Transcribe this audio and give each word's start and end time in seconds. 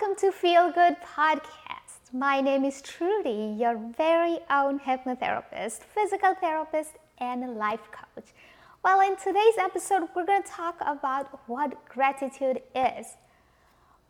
Welcome 0.00 0.16
to 0.20 0.32
Feel 0.32 0.72
Good 0.72 0.96
Podcast. 1.02 2.12
My 2.12 2.40
name 2.40 2.64
is 2.64 2.80
Trudy, 2.80 3.54
your 3.58 3.76
very 3.98 4.38
own 4.50 4.80
hypnotherapist, 4.80 5.80
physical 5.82 6.34
therapist, 6.40 6.92
and 7.18 7.56
life 7.56 7.86
coach. 7.92 8.28
Well, 8.82 9.00
in 9.02 9.16
today's 9.16 9.58
episode, 9.58 10.08
we're 10.16 10.24
going 10.24 10.42
to 10.42 10.48
talk 10.48 10.76
about 10.86 11.40
what 11.48 11.86
gratitude 11.86 12.62
is, 12.74 13.08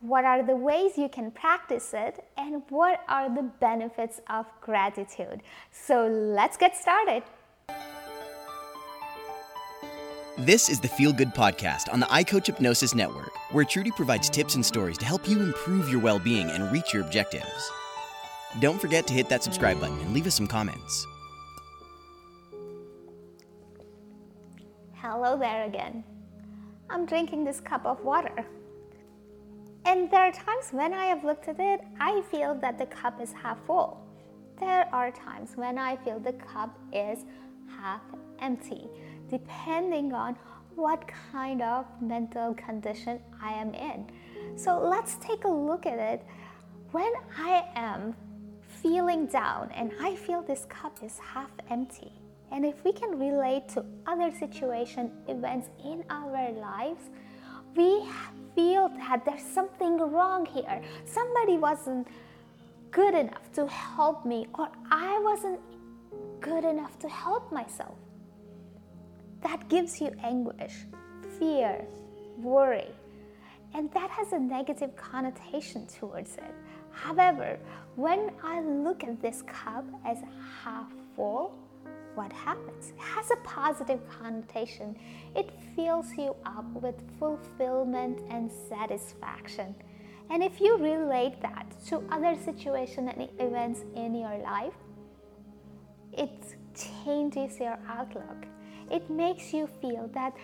what 0.00 0.24
are 0.24 0.44
the 0.44 0.54
ways 0.54 0.96
you 0.96 1.08
can 1.08 1.32
practice 1.32 1.92
it, 1.92 2.24
and 2.36 2.62
what 2.68 3.02
are 3.08 3.28
the 3.28 3.42
benefits 3.42 4.20
of 4.28 4.46
gratitude. 4.60 5.42
So 5.72 6.06
let's 6.06 6.56
get 6.56 6.76
started. 6.76 7.24
This 10.46 10.70
is 10.70 10.80
the 10.80 10.88
Feel 10.88 11.12
Good 11.12 11.34
Podcast 11.34 11.92
on 11.92 12.00
the 12.00 12.06
iCoach 12.06 12.46
Hypnosis 12.46 12.94
Network, 12.94 13.30
where 13.52 13.62
Trudy 13.62 13.90
provides 13.90 14.30
tips 14.30 14.54
and 14.54 14.64
stories 14.64 14.96
to 14.96 15.04
help 15.04 15.28
you 15.28 15.38
improve 15.42 15.90
your 15.90 16.00
well 16.00 16.18
being 16.18 16.48
and 16.48 16.72
reach 16.72 16.94
your 16.94 17.02
objectives. 17.02 17.70
Don't 18.58 18.80
forget 18.80 19.06
to 19.08 19.12
hit 19.12 19.28
that 19.28 19.42
subscribe 19.42 19.78
button 19.78 19.98
and 19.98 20.14
leave 20.14 20.26
us 20.26 20.36
some 20.36 20.46
comments. 20.46 21.06
Hello 24.94 25.36
there 25.36 25.66
again. 25.66 26.02
I'm 26.88 27.04
drinking 27.04 27.44
this 27.44 27.60
cup 27.60 27.84
of 27.84 28.02
water. 28.02 28.46
And 29.84 30.10
there 30.10 30.22
are 30.22 30.32
times 30.32 30.70
when 30.70 30.94
I 30.94 31.04
have 31.04 31.22
looked 31.22 31.48
at 31.48 31.60
it, 31.60 31.82
I 32.00 32.22
feel 32.30 32.54
that 32.62 32.78
the 32.78 32.86
cup 32.86 33.20
is 33.20 33.30
half 33.32 33.58
full. 33.66 34.00
There 34.58 34.88
are 34.90 35.10
times 35.10 35.50
when 35.56 35.76
I 35.76 35.96
feel 35.96 36.18
the 36.18 36.32
cup 36.32 36.78
is 36.94 37.26
half 37.78 38.00
empty 38.40 38.88
depending 39.30 40.12
on 40.12 40.36
what 40.74 41.02
kind 41.32 41.62
of 41.62 41.86
mental 42.00 42.54
condition 42.54 43.20
I 43.42 43.52
am 43.52 43.74
in. 43.74 44.06
So 44.56 44.78
let's 44.78 45.16
take 45.16 45.44
a 45.44 45.48
look 45.48 45.86
at 45.86 45.98
it. 45.98 46.26
When 46.92 47.12
I 47.38 47.64
am 47.74 48.14
feeling 48.82 49.26
down 49.26 49.70
and 49.72 49.92
I 50.00 50.16
feel 50.16 50.42
this 50.42 50.66
cup 50.68 50.98
is 51.02 51.18
half 51.18 51.50
empty, 51.70 52.12
and 52.52 52.64
if 52.64 52.84
we 52.84 52.92
can 52.92 53.18
relate 53.18 53.68
to 53.70 53.84
other 54.06 54.30
situation 54.36 55.12
events 55.28 55.68
in 55.84 56.04
our 56.10 56.50
lives, 56.52 57.10
we 57.76 58.02
feel 58.56 58.88
that 58.88 59.24
there's 59.24 59.42
something 59.42 59.98
wrong 59.98 60.44
here. 60.44 60.82
Somebody 61.04 61.56
wasn't 61.56 62.08
good 62.90 63.14
enough 63.14 63.52
to 63.52 63.68
help 63.68 64.26
me, 64.26 64.48
or 64.58 64.68
I 64.90 65.20
wasn't 65.20 65.60
good 66.40 66.64
enough 66.64 66.98
to 66.98 67.08
help 67.08 67.52
myself 67.52 67.94
that 69.42 69.68
gives 69.68 70.00
you 70.00 70.10
anguish, 70.22 70.72
fear, 71.38 71.84
worry, 72.38 72.90
and 73.74 73.90
that 73.92 74.10
has 74.10 74.32
a 74.32 74.38
negative 74.38 74.94
connotation 74.96 75.86
towards 75.86 76.34
it. 76.36 76.54
However, 76.90 77.58
when 77.96 78.30
I 78.42 78.60
look 78.60 79.04
at 79.04 79.20
this 79.22 79.42
cup 79.42 79.84
as 80.04 80.18
half 80.62 80.90
full, 81.14 81.54
what 82.14 82.32
happens? 82.32 82.90
It 82.90 83.00
has 83.00 83.30
a 83.30 83.36
positive 83.36 84.00
connotation. 84.08 84.96
It 85.36 85.50
fills 85.76 86.12
you 86.18 86.34
up 86.44 86.66
with 86.72 86.96
fulfillment 87.18 88.20
and 88.28 88.50
satisfaction. 88.68 89.74
And 90.28 90.42
if 90.42 90.60
you 90.60 90.76
relate 90.76 91.40
that 91.40 91.66
to 91.86 92.02
other 92.10 92.36
situations 92.44 93.10
and 93.16 93.28
events 93.38 93.80
in 93.94 94.14
your 94.14 94.38
life, 94.38 94.74
it 96.12 96.30
changes 96.74 97.58
your 97.58 97.78
outlook 97.88 98.46
it 98.90 99.08
makes 99.08 99.52
you 99.52 99.68
feel 99.80 100.10
that 100.14 100.34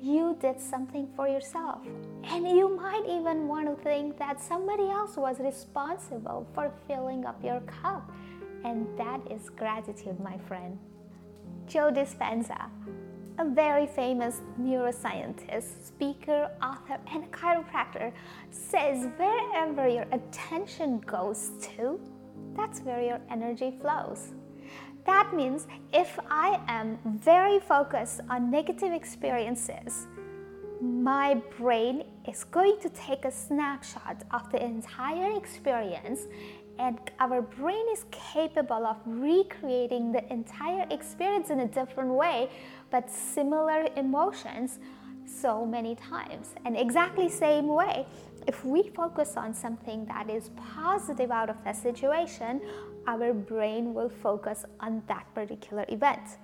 you 0.00 0.36
did 0.40 0.60
something 0.60 1.08
for 1.14 1.28
yourself. 1.28 1.80
And 2.24 2.48
you 2.48 2.74
might 2.76 3.04
even 3.06 3.46
want 3.46 3.66
to 3.66 3.82
think 3.82 4.18
that 4.18 4.40
somebody 4.40 4.88
else 4.88 5.16
was 5.16 5.38
responsible 5.40 6.46
for 6.54 6.72
filling 6.86 7.26
up 7.26 7.42
your 7.44 7.60
cup. 7.60 8.10
And 8.64 8.86
that 8.98 9.20
is 9.30 9.50
gratitude, 9.50 10.18
my 10.20 10.38
friend. 10.38 10.78
Joe 11.66 11.90
Dispenza, 11.92 12.70
a 13.38 13.44
very 13.44 13.86
famous 13.86 14.40
neuroscientist, 14.60 15.86
speaker, 15.86 16.50
author, 16.62 16.98
and 17.12 17.30
chiropractor, 17.30 18.12
says 18.50 19.08
wherever 19.16 19.88
your 19.88 20.06
attention 20.12 20.98
goes 21.00 21.52
to, 21.60 22.00
that's 22.56 22.80
where 22.80 23.02
your 23.02 23.20
energy 23.30 23.72
flows. 23.80 24.32
That 25.06 25.34
means 25.34 25.66
if 25.92 26.18
I 26.30 26.60
am 26.68 26.98
very 27.04 27.58
focused 27.58 28.20
on 28.28 28.50
negative 28.50 28.92
experiences, 28.92 30.06
my 30.80 31.34
brain 31.58 32.04
is 32.26 32.44
going 32.44 32.78
to 32.80 32.88
take 32.90 33.24
a 33.24 33.30
snapshot 33.30 34.22
of 34.30 34.50
the 34.50 34.64
entire 34.64 35.36
experience 35.36 36.26
and 36.78 36.98
our 37.18 37.42
brain 37.42 37.84
is 37.92 38.06
capable 38.10 38.86
of 38.86 38.96
recreating 39.04 40.12
the 40.12 40.24
entire 40.32 40.86
experience 40.90 41.50
in 41.50 41.60
a 41.60 41.68
different 41.68 42.10
way 42.10 42.48
but 42.90 43.10
similar 43.10 43.88
emotions 43.96 44.78
so 45.26 45.66
many 45.66 45.94
times. 45.94 46.54
And 46.64 46.76
exactly 46.76 47.28
same 47.28 47.68
way 47.68 48.06
if 48.46 48.64
we 48.64 48.90
focus 48.96 49.36
on 49.36 49.52
something 49.52 50.06
that 50.06 50.30
is 50.30 50.50
positive 50.74 51.30
out 51.30 51.50
of 51.50 51.62
that 51.64 51.76
situation 51.76 52.60
our 53.06 53.32
brain 53.32 53.94
will 53.94 54.10
focus 54.10 54.64
on 54.80 55.02
that 55.08 55.26
particular 55.34 55.84
event, 55.88 56.38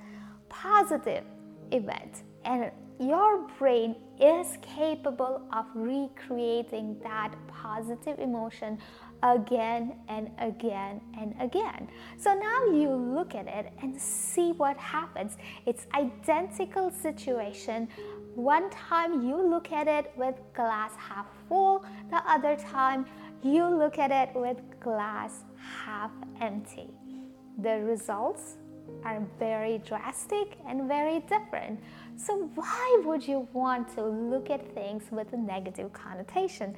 positive 0.48 1.24
event. 1.70 2.22
And 2.44 2.70
your 2.98 3.46
brain 3.58 3.96
is 4.18 4.56
capable 4.62 5.42
of 5.52 5.66
recreating 5.74 6.98
that 7.02 7.34
positive 7.46 8.18
emotion 8.18 8.78
again 9.22 9.96
and 10.08 10.30
again 10.38 11.00
and 11.18 11.34
again. 11.40 11.88
So 12.16 12.34
now 12.34 12.72
you 12.72 12.90
look 12.90 13.34
at 13.34 13.46
it 13.46 13.72
and 13.82 14.00
see 14.00 14.52
what 14.52 14.76
happens. 14.78 15.36
It's 15.66 15.86
identical 15.94 16.90
situation. 16.90 17.88
One 18.34 18.70
time 18.70 19.26
you 19.26 19.42
look 19.42 19.72
at 19.72 19.88
it 19.88 20.12
with 20.16 20.36
glass 20.54 20.92
half 20.96 21.26
full, 21.48 21.84
the 22.10 22.22
other 22.30 22.56
time 22.56 23.06
you 23.42 23.66
look 23.66 23.98
at 23.98 24.10
it 24.10 24.34
with 24.38 24.58
glass 24.80 25.44
half 25.84 26.10
empty. 26.40 26.88
The 27.58 27.80
results 27.80 28.56
are 29.04 29.22
very 29.38 29.78
drastic 29.78 30.58
and 30.68 30.86
very 30.88 31.20
different. 31.20 31.80
So, 32.16 32.50
why 32.54 33.02
would 33.04 33.26
you 33.26 33.48
want 33.52 33.94
to 33.96 34.04
look 34.04 34.50
at 34.50 34.74
things 34.74 35.04
with 35.10 35.32
a 35.32 35.36
negative 35.36 35.92
connotation? 35.92 36.74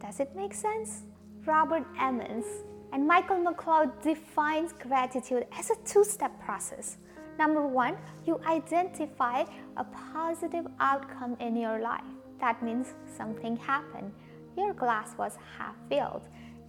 Does 0.00 0.20
it 0.20 0.34
make 0.34 0.54
sense? 0.54 1.02
Robert 1.44 1.84
Emmons 2.00 2.44
and 2.92 3.06
Michael 3.06 3.36
McCullough 3.36 4.02
defines 4.02 4.72
gratitude 4.72 5.46
as 5.58 5.70
a 5.70 5.76
two 5.84 6.04
step 6.04 6.32
process. 6.40 6.96
Number 7.38 7.66
one, 7.66 7.96
you 8.24 8.40
identify 8.46 9.44
a 9.76 9.84
positive 9.84 10.66
outcome 10.80 11.36
in 11.40 11.56
your 11.56 11.80
life. 11.80 12.04
That 12.40 12.62
means 12.62 12.94
something 13.16 13.56
happened. 13.56 14.12
Your 14.56 14.72
glass 14.72 15.14
was 15.18 15.36
half 15.58 15.76
filled. 15.88 16.22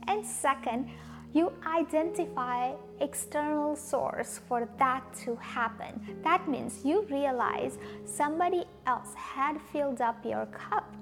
And 0.07 0.25
second, 0.25 0.90
you 1.34 1.52
identify 1.66 2.74
external 3.00 3.76
source 3.76 4.40
for 4.48 4.68
that 4.80 5.04
to 5.26 5.36
happen. 5.36 6.18
That 6.24 6.48
means 6.48 6.84
you 6.84 7.06
realize 7.12 7.78
somebody 8.06 8.66
else 8.86 9.14
had 9.16 9.60
filled 9.74 10.02
up 10.02 10.26
your 10.26 10.46
cup. 10.48 10.96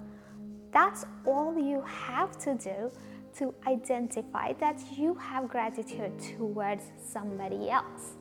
That's 0.72 1.06
all 1.26 1.58
you 1.58 1.82
have 1.82 2.38
to 2.40 2.56
do 2.56 2.92
to 3.38 3.54
identify 3.68 4.54
that 4.54 4.80
you 4.98 5.14
have 5.16 5.48
gratitude 5.48 6.14
towards 6.38 6.84
somebody 7.06 7.70
else. 7.70 8.16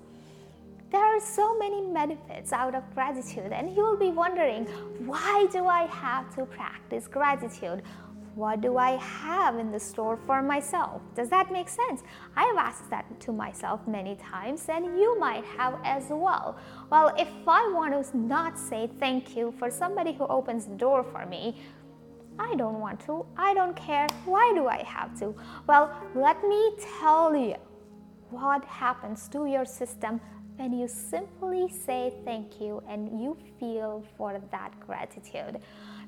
There 0.90 1.04
are 1.04 1.20
so 1.20 1.58
many 1.58 1.82
benefits 1.92 2.52
out 2.52 2.74
of 2.74 2.82
gratitude, 2.94 3.52
and 3.52 3.74
you'll 3.74 3.96
be 3.96 4.10
wondering 4.10 4.66
why 5.06 5.46
do 5.50 5.66
I 5.66 5.86
have 5.86 6.32
to 6.36 6.46
practice 6.46 7.08
gratitude? 7.08 7.82
What 8.34 8.60
do 8.60 8.78
I 8.78 8.96
have 8.96 9.58
in 9.58 9.70
the 9.70 9.78
store 9.78 10.16
for 10.26 10.42
myself? 10.42 11.02
Does 11.14 11.28
that 11.28 11.52
make 11.52 11.68
sense? 11.68 12.02
I 12.34 12.42
have 12.44 12.56
asked 12.56 12.90
that 12.90 13.20
to 13.20 13.32
myself 13.32 13.86
many 13.86 14.16
times, 14.16 14.66
and 14.68 14.86
you 14.98 15.16
might 15.20 15.44
have 15.56 15.78
as 15.84 16.06
well. 16.10 16.58
Well, 16.90 17.14
if 17.16 17.28
I 17.46 17.70
want 17.72 17.92
to 17.94 18.16
not 18.16 18.58
say 18.58 18.90
thank 18.98 19.36
you 19.36 19.54
for 19.56 19.70
somebody 19.70 20.14
who 20.14 20.26
opens 20.26 20.66
the 20.66 20.74
door 20.74 21.04
for 21.04 21.24
me, 21.26 21.62
I 22.36 22.56
don't 22.56 22.80
want 22.80 22.98
to. 23.06 23.24
I 23.36 23.54
don't 23.54 23.76
care. 23.76 24.08
Why 24.24 24.52
do 24.52 24.66
I 24.66 24.82
have 24.82 25.16
to? 25.20 25.32
Well, 25.68 25.94
let 26.16 26.42
me 26.42 26.72
tell 26.98 27.36
you 27.36 27.54
what 28.30 28.64
happens 28.64 29.28
to 29.28 29.46
your 29.46 29.64
system 29.64 30.20
when 30.56 30.72
you 30.72 30.88
simply 30.88 31.68
say 31.68 32.12
thank 32.24 32.60
you 32.60 32.82
and 32.88 33.20
you 33.20 33.36
feel 33.60 34.04
for 34.16 34.40
that 34.50 34.72
gratitude. 34.80 35.60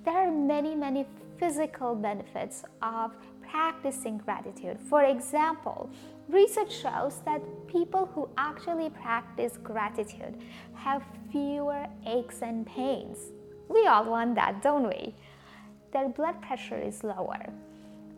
There 0.05 0.15
are 0.15 0.31
many, 0.31 0.75
many 0.75 1.07
physical 1.39 1.95
benefits 1.95 2.63
of 2.83 3.13
practicing 3.43 4.19
gratitude. 4.19 4.79
For 4.89 5.03
example, 5.05 5.91
research 6.29 6.73
shows 6.73 7.21
that 7.25 7.41
people 7.69 8.07
who 8.15 8.29
actually 8.37 8.91
practice 8.91 9.57
gratitude 9.63 10.35
have 10.75 11.03
fewer 11.31 11.87
aches 12.07 12.43
and 12.43 12.67
pains. 12.67 13.19
We 13.69 13.87
all 13.87 14.05
want 14.05 14.35
that, 14.37 14.63
don't 14.63 14.89
we? 14.89 15.15
Their 15.93 16.09
blood 16.09 16.41
pressure 16.43 16.79
is 16.79 17.05
lower. 17.05 17.47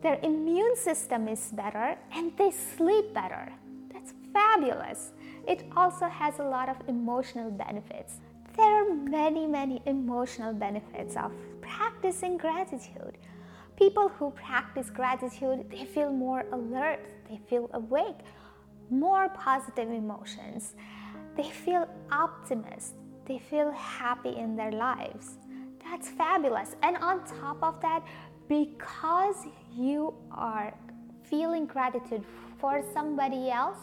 their 0.01 0.19
immune 0.23 0.75
system 0.75 1.27
is 1.27 1.51
better, 1.51 1.97
and 2.13 2.31
they 2.37 2.51
sleep 2.51 3.13
better. 3.13 3.51
That's 3.91 4.13
fabulous. 4.33 5.11
It 5.47 5.63
also 5.75 6.07
has 6.07 6.39
a 6.39 6.43
lot 6.43 6.69
of 6.69 6.77
emotional 6.87 7.51
benefits. 7.51 8.19
There 8.55 8.65
are 8.65 8.93
many, 8.93 9.45
many 9.47 9.81
emotional 9.85 10.53
benefits 10.53 11.15
of 11.17 11.31
practicing 11.77 12.37
gratitude. 12.37 13.17
People 13.77 14.09
who 14.09 14.31
practice 14.31 14.89
gratitude, 14.89 15.65
they 15.69 15.85
feel 15.85 16.11
more 16.11 16.45
alert, 16.51 16.99
they 17.29 17.39
feel 17.49 17.69
awake, 17.73 18.19
more 18.89 19.29
positive 19.29 19.89
emotions. 19.89 20.75
They 21.37 21.49
feel 21.49 21.87
optimist, 22.11 22.95
they 23.25 23.39
feel 23.39 23.71
happy 23.71 24.35
in 24.35 24.55
their 24.55 24.71
lives. 24.71 25.37
That's 25.83 26.09
fabulous. 26.09 26.75
And 26.83 26.97
on 26.97 27.23
top 27.41 27.63
of 27.63 27.79
that, 27.81 28.03
because 28.47 29.45
you 29.75 30.13
are 30.31 30.73
feeling 31.23 31.65
gratitude 31.65 32.23
for 32.59 32.83
somebody 32.93 33.49
else, 33.49 33.77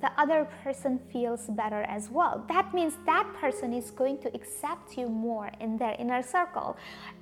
the 0.00 0.10
other 0.20 0.46
person 0.62 0.98
feels 1.12 1.46
better 1.48 1.82
as 1.82 2.10
well. 2.10 2.44
That 2.48 2.74
means 2.74 2.94
that 3.06 3.26
person 3.40 3.72
is 3.72 3.90
going 3.90 4.18
to 4.18 4.34
accept 4.34 4.98
you 4.98 5.08
more 5.08 5.50
in 5.60 5.78
their 5.78 5.96
inner 5.98 6.22
circle 6.22 6.76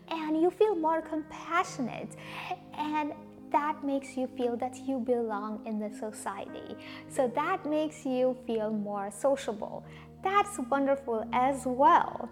and 0.08 0.40
you 0.40 0.50
feel 0.50 0.74
more 0.74 1.00
compassionate 1.00 2.16
and 2.76 3.12
that 3.52 3.84
makes 3.84 4.16
you 4.16 4.26
feel 4.26 4.56
that 4.56 4.76
you 4.86 4.98
belong 4.98 5.60
in 5.66 5.78
the 5.78 5.90
society. 5.94 6.74
So 7.08 7.30
that 7.34 7.66
makes 7.66 8.04
you 8.06 8.36
feel 8.46 8.70
more 8.70 9.10
sociable. 9.10 9.84
That's 10.25 10.58
wonderful 10.70 11.28
as 11.32 11.66
well. 11.66 12.28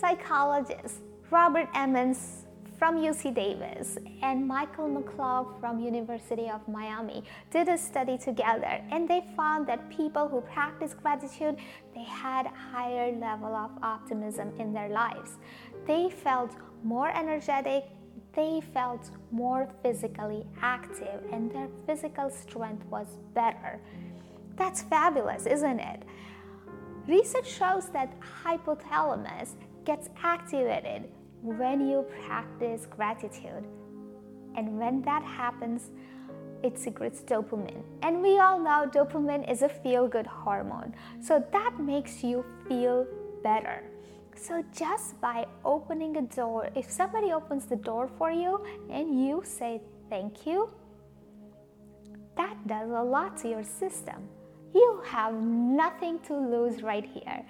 Psychologist 0.00 1.02
Robert 1.30 1.68
Emmons 1.74 2.46
from 2.78 2.96
UC 2.96 3.34
Davis 3.34 3.98
and 4.22 4.46
Michael 4.46 4.88
McCullough 4.88 5.58
from 5.58 5.80
University 5.80 6.48
of 6.48 6.66
Miami 6.68 7.24
did 7.50 7.68
a 7.68 7.76
study 7.76 8.16
together 8.16 8.80
and 8.92 9.08
they 9.08 9.24
found 9.36 9.66
that 9.66 9.90
people 9.90 10.28
who 10.28 10.40
practice 10.42 10.94
gratitude 10.94 11.56
they 11.94 12.04
had 12.04 12.46
higher 12.46 13.10
level 13.18 13.54
of 13.54 13.70
optimism 13.82 14.52
in 14.60 14.72
their 14.72 14.88
lives. 14.90 15.38
They 15.86 16.08
felt 16.08 16.54
more 16.84 17.10
energetic, 17.10 17.84
they 18.32 18.62
felt 18.72 19.10
more 19.32 19.68
physically 19.82 20.46
active 20.62 21.20
and 21.32 21.50
their 21.50 21.68
physical 21.84 22.30
strength 22.30 22.86
was 22.86 23.08
better. 23.34 23.80
That's 24.54 24.82
fabulous, 24.82 25.46
isn't 25.46 25.80
it? 25.80 26.04
Research 27.08 27.50
shows 27.50 27.88
that 27.90 28.14
hypothalamus 28.44 29.54
gets 29.84 30.10
activated 30.22 31.08
when 31.42 31.88
you 31.88 32.04
practice 32.26 32.86
gratitude. 32.86 33.64
And 34.56 34.78
when 34.78 35.02
that 35.02 35.22
happens, 35.22 35.90
it 36.62 36.78
secretes 36.78 37.20
dopamine. 37.20 37.82
And 38.02 38.20
we 38.20 38.38
all 38.38 38.58
know 38.58 38.90
dopamine 38.92 39.50
is 39.50 39.62
a 39.62 39.68
feel 39.68 40.08
good 40.08 40.26
hormone. 40.26 40.94
So 41.20 41.44
that 41.52 41.78
makes 41.78 42.24
you 42.24 42.44
feel 42.68 43.06
better. 43.42 43.84
So 44.34 44.64
just 44.72 45.20
by 45.20 45.46
opening 45.64 46.16
a 46.16 46.22
door, 46.22 46.70
if 46.74 46.90
somebody 46.90 47.32
opens 47.32 47.66
the 47.66 47.76
door 47.76 48.08
for 48.18 48.30
you 48.30 48.64
and 48.90 49.24
you 49.26 49.42
say 49.44 49.80
thank 50.08 50.46
you, 50.46 50.70
that 52.36 52.56
does 52.66 52.90
a 52.90 53.02
lot 53.02 53.36
to 53.38 53.48
your 53.48 53.64
system. 53.64 54.28
You 54.74 55.02
have 55.06 55.34
nothing 55.34 56.20
to 56.20 56.36
lose 56.36 56.82
right 56.82 57.04
here. 57.04 57.44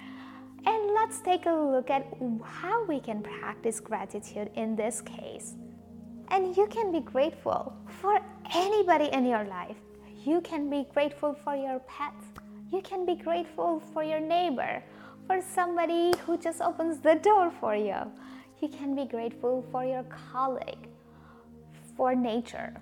And 0.66 0.94
let's 0.94 1.20
take 1.20 1.46
a 1.46 1.52
look 1.52 1.90
at 1.90 2.06
how 2.42 2.84
we 2.84 3.00
can 3.00 3.22
practice 3.22 3.80
gratitude 3.80 4.50
in 4.54 4.76
this 4.76 5.00
case. 5.00 5.54
And 6.28 6.56
you 6.56 6.66
can 6.66 6.92
be 6.92 7.00
grateful 7.00 7.74
for 8.00 8.20
anybody 8.54 9.08
in 9.12 9.24
your 9.24 9.44
life. 9.44 9.76
You 10.24 10.40
can 10.40 10.68
be 10.68 10.86
grateful 10.92 11.34
for 11.44 11.54
your 11.56 11.78
pets. 11.80 12.26
You 12.70 12.82
can 12.82 13.06
be 13.06 13.14
grateful 13.14 13.80
for 13.92 14.04
your 14.04 14.20
neighbor, 14.20 14.82
for 15.26 15.40
somebody 15.40 16.12
who 16.26 16.36
just 16.36 16.60
opens 16.60 16.98
the 16.98 17.14
door 17.14 17.50
for 17.60 17.74
you. 17.74 17.96
You 18.60 18.68
can 18.68 18.94
be 18.94 19.06
grateful 19.06 19.64
for 19.70 19.84
your 19.84 20.04
colleague, 20.32 20.88
for 21.96 22.14
nature, 22.14 22.74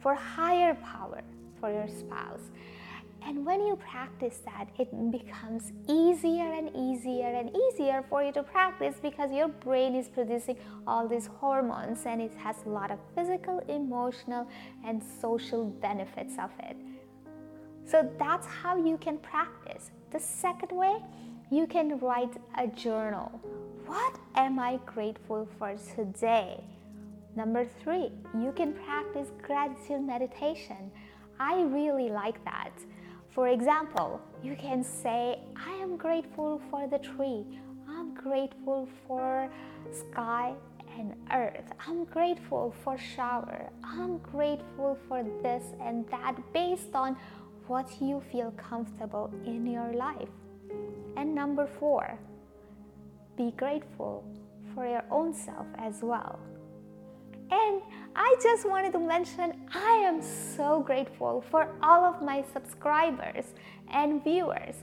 for 0.00 0.14
higher 0.14 0.74
power, 0.74 1.22
for 1.58 1.72
your 1.72 1.88
spouse. 1.88 2.50
And 3.30 3.46
when 3.46 3.64
you 3.64 3.76
practice 3.76 4.40
that, 4.44 4.66
it 4.76 4.90
becomes 5.12 5.70
easier 5.88 6.52
and 6.52 6.68
easier 6.74 7.28
and 7.28 7.56
easier 7.56 8.04
for 8.08 8.24
you 8.24 8.32
to 8.32 8.42
practice 8.42 8.96
because 9.00 9.30
your 9.30 9.46
brain 9.46 9.94
is 9.94 10.08
producing 10.08 10.56
all 10.84 11.06
these 11.06 11.28
hormones 11.28 12.06
and 12.06 12.20
it 12.20 12.34
has 12.34 12.56
a 12.66 12.68
lot 12.68 12.90
of 12.90 12.98
physical, 13.14 13.60
emotional, 13.68 14.48
and 14.84 15.00
social 15.20 15.64
benefits 15.64 16.34
of 16.40 16.50
it. 16.58 16.76
So 17.84 18.10
that's 18.18 18.48
how 18.48 18.76
you 18.84 18.98
can 18.98 19.16
practice. 19.18 19.92
The 20.10 20.18
second 20.18 20.76
way, 20.76 20.96
you 21.52 21.68
can 21.68 22.00
write 22.00 22.36
a 22.58 22.66
journal. 22.66 23.30
What 23.86 24.18
am 24.34 24.58
I 24.58 24.80
grateful 24.86 25.48
for 25.56 25.76
today? 25.94 26.64
Number 27.36 27.64
three, 27.84 28.10
you 28.34 28.52
can 28.56 28.72
practice 28.72 29.28
gratitude 29.40 30.02
meditation. 30.02 30.90
I 31.38 31.62
really 31.62 32.08
like 32.10 32.44
that. 32.44 32.72
For 33.30 33.48
example, 33.48 34.20
you 34.42 34.56
can 34.56 34.82
say, 34.82 35.38
I 35.56 35.72
am 35.74 35.96
grateful 35.96 36.60
for 36.70 36.88
the 36.88 36.98
tree. 36.98 37.44
I'm 37.88 38.14
grateful 38.14 38.88
for 39.06 39.48
sky 39.92 40.54
and 40.98 41.14
earth. 41.32 41.72
I'm 41.86 42.04
grateful 42.04 42.74
for 42.82 42.98
shower. 42.98 43.70
I'm 43.84 44.18
grateful 44.18 44.98
for 45.06 45.22
this 45.42 45.64
and 45.80 46.08
that 46.10 46.36
based 46.52 46.94
on 46.94 47.16
what 47.68 47.88
you 48.00 48.20
feel 48.32 48.50
comfortable 48.52 49.32
in 49.46 49.64
your 49.64 49.92
life. 49.92 50.28
And 51.16 51.32
number 51.32 51.68
4, 51.78 52.18
be 53.36 53.52
grateful 53.56 54.24
for 54.74 54.86
your 54.86 55.04
own 55.10 55.32
self 55.32 55.66
as 55.78 56.02
well. 56.02 56.38
And 57.50 57.80
I 58.14 58.36
just 58.42 58.68
wanted 58.68 58.92
to 58.92 58.98
mention 58.98 59.52
I 59.72 59.92
am 60.04 60.20
so 60.22 60.80
grateful 60.80 61.44
for 61.50 61.68
all 61.82 62.04
of 62.04 62.22
my 62.22 62.44
subscribers 62.52 63.54
and 63.92 64.22
viewers 64.22 64.76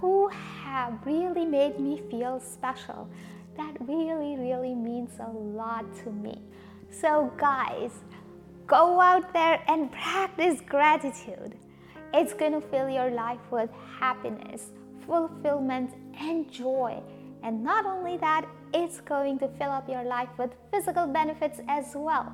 who 0.00 0.28
have 0.28 0.98
really 1.04 1.44
made 1.44 1.78
me 1.78 2.02
feel 2.10 2.40
special. 2.40 3.08
That 3.56 3.76
really, 3.80 4.36
really 4.36 4.74
means 4.74 5.10
a 5.20 5.30
lot 5.30 5.84
to 6.04 6.10
me. 6.10 6.40
So, 6.90 7.32
guys, 7.36 7.92
go 8.66 9.00
out 9.00 9.32
there 9.32 9.62
and 9.68 9.92
practice 9.92 10.60
gratitude. 10.66 11.56
It's 12.14 12.32
going 12.32 12.52
to 12.52 12.60
fill 12.60 12.88
your 12.88 13.10
life 13.10 13.40
with 13.50 13.70
happiness, 13.98 14.70
fulfillment, 15.06 15.94
and 16.18 16.50
joy. 16.50 17.02
And 17.42 17.62
not 17.62 17.86
only 17.86 18.16
that, 18.18 18.46
it's 18.72 19.00
going 19.00 19.38
to 19.40 19.48
fill 19.58 19.70
up 19.70 19.88
your 19.88 20.04
life 20.04 20.28
with 20.38 20.50
physical 20.70 21.06
benefits 21.06 21.60
as 21.68 21.92
well. 21.94 22.32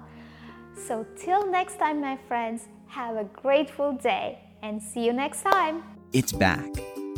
So, 0.87 1.05
till 1.17 1.51
next 1.51 1.79
time, 1.79 2.01
my 2.01 2.17
friends, 2.29 2.63
have 2.87 3.17
a 3.17 3.25
grateful 3.25 3.93
day 3.93 4.39
and 4.63 4.83
see 4.83 5.05
you 5.05 5.13
next 5.13 5.43
time. 5.43 5.83
It's 6.13 6.33
back. 6.33 6.67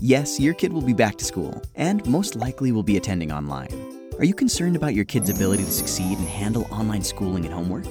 Yes, 0.01 0.41
your 0.41 0.55
kid 0.55 0.73
will 0.73 0.83
be 0.83 0.95
back 0.95 1.17
to 1.19 1.25
school 1.25 1.61
and 1.75 2.05
most 2.07 2.37
likely 2.37 2.73
will 2.73 2.83
be 2.83 2.97
attending 2.97 3.31
online. 3.31 3.69
Are 4.19 4.25
you 4.25 4.35
concerned 4.35 4.77
about 4.77 4.95
your 4.95 5.05
kid's 5.05 5.31
ability 5.31 5.65
to 5.65 5.71
succeed 5.71 6.19
and 6.19 6.27
handle 6.27 6.67
online 6.71 7.03
schooling 7.03 7.45
and 7.45 7.55
homework? 7.55 7.85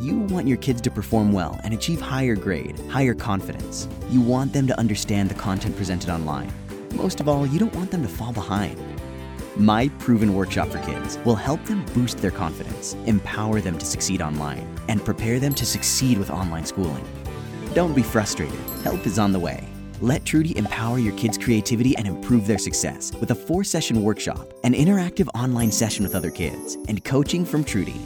You 0.00 0.18
want 0.18 0.48
your 0.48 0.58
kids 0.58 0.80
to 0.82 0.90
perform 0.90 1.32
well 1.32 1.60
and 1.62 1.72
achieve 1.72 2.00
higher 2.00 2.34
grade, 2.34 2.78
higher 2.90 3.14
confidence. 3.14 3.88
You 4.10 4.20
want 4.20 4.52
them 4.52 4.66
to 4.66 4.78
understand 4.78 5.30
the 5.30 5.34
content 5.34 5.76
presented 5.76 6.10
online. 6.10 6.52
Most 6.94 7.20
of 7.20 7.28
all, 7.28 7.46
you 7.46 7.58
don't 7.58 7.74
want 7.74 7.90
them 7.90 8.02
to 8.02 8.08
fall 8.08 8.32
behind. 8.32 8.76
My 9.56 9.88
proven 9.98 10.32
workshop 10.34 10.68
for 10.68 10.78
kids 10.78 11.18
will 11.26 11.34
help 11.34 11.62
them 11.66 11.84
boost 11.92 12.18
their 12.18 12.30
confidence, 12.30 12.94
empower 13.04 13.60
them 13.60 13.76
to 13.76 13.84
succeed 13.84 14.22
online, 14.22 14.66
and 14.88 15.04
prepare 15.04 15.38
them 15.38 15.54
to 15.56 15.66
succeed 15.66 16.16
with 16.16 16.30
online 16.30 16.64
schooling. 16.64 17.04
Don't 17.74 17.94
be 17.94 18.02
frustrated, 18.02 18.58
help 18.82 19.06
is 19.06 19.18
on 19.18 19.30
the 19.30 19.38
way. 19.38 19.68
Let 20.00 20.24
Trudy 20.24 20.56
empower 20.56 20.98
your 20.98 21.14
kids' 21.16 21.36
creativity 21.36 21.94
and 21.98 22.06
improve 22.06 22.46
their 22.46 22.56
success 22.56 23.12
with 23.20 23.30
a 23.30 23.34
four 23.34 23.62
session 23.62 24.02
workshop, 24.02 24.54
an 24.64 24.72
interactive 24.72 25.28
online 25.34 25.70
session 25.70 26.02
with 26.02 26.14
other 26.14 26.30
kids, 26.30 26.78
and 26.88 27.04
coaching 27.04 27.44
from 27.44 27.62
Trudy. 27.62 28.00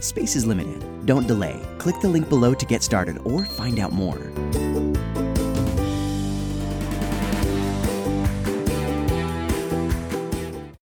Space 0.00 0.36
is 0.36 0.46
limited. 0.46 1.06
Don't 1.06 1.26
delay. 1.26 1.60
Click 1.78 1.98
the 2.00 2.08
link 2.08 2.28
below 2.28 2.52
to 2.52 2.66
get 2.66 2.82
started 2.82 3.18
or 3.24 3.46
find 3.46 3.78
out 3.78 3.92
more. 3.92 4.18